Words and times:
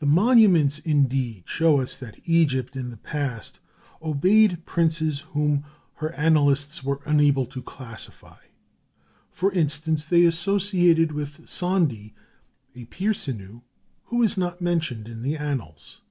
The 0.00 0.04
monuments, 0.06 0.80
indeed, 0.80 1.44
show 1.46 1.80
us 1.80 1.96
that 1.96 2.20
Egypt 2.26 2.76
in 2.76 2.90
the 2.90 2.98
past 2.98 3.58
obeyed 4.02 4.66
princes 4.66 5.20
whom 5.32 5.64
her 5.94 6.12
annalists 6.12 6.84
were 6.84 7.00
unable 7.06 7.46
to 7.46 7.62
classify: 7.62 8.36
for 9.32 9.50
instance, 9.52 10.04
they 10.04 10.26
associated 10.26 11.12
with 11.12 11.46
Sondi 11.48 12.12
a 12.76 12.84
Pirsenu, 12.84 13.62
who 14.04 14.22
is 14.22 14.36
not 14.36 14.60
mentioned 14.60 15.08
in 15.08 15.22
the 15.22 15.38
annals. 15.38 16.02